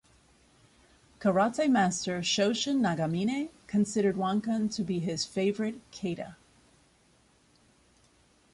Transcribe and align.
Karate 1.19 1.69
master 1.69 2.21
Shoshin 2.21 2.79
Nagamine 2.81 3.49
considered 3.67 4.15
"wankan" 4.15 4.73
to 4.73 4.83
be 4.83 4.97
his 4.97 5.25
favorite 5.25 5.79
kata. 5.91 6.37